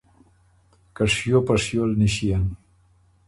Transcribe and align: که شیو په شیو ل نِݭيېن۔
که 0.95 1.03
شیو 1.13 1.39
په 1.47 1.55
شیو 1.63 1.83
ل 1.89 1.91
نِݭيېن۔ 1.99 2.43